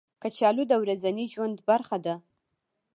کچالو 0.21 0.63
د 0.67 0.73
ورځني 0.83 1.25
ژوند 1.33 1.57
برخه 1.69 1.97
ده 2.05 2.15